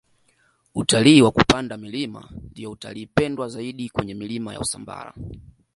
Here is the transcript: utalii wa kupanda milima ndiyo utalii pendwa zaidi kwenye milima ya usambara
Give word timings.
utalii 0.75 1.21
wa 1.21 1.31
kupanda 1.31 1.77
milima 1.77 2.29
ndiyo 2.51 2.71
utalii 2.71 3.05
pendwa 3.05 3.47
zaidi 3.49 3.89
kwenye 3.89 4.13
milima 4.13 4.53
ya 4.53 4.59
usambara 4.59 5.13